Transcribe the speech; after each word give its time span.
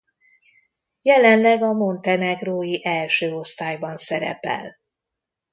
Jelenleg 1.01 1.61
a 1.61 1.73
montenegrói 1.73 2.85
első 2.85 3.31
osztályban 3.35 3.97
szerepel. 3.97 4.77